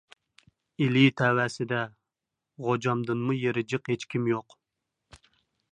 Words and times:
ئىلى 0.85 1.03
تەۋەسىدە 1.21 1.81
غوجامدىنمۇ 2.69 3.37
يېرى 3.41 3.67
جىق 3.75 3.93
ھېچكىم 3.95 4.29
يوق. 4.33 4.59